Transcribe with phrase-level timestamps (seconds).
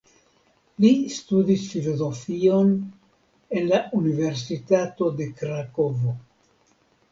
[0.85, 2.73] Li studis filozofion
[3.61, 6.19] en la Universitato de Krakovo.